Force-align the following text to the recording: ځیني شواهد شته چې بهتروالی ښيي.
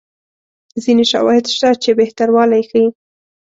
ځیني 0.83 1.05
شواهد 1.11 1.45
شته 1.55 1.69
چې 1.83 1.89
بهتروالی 1.99 2.61
ښيي. 2.69 2.85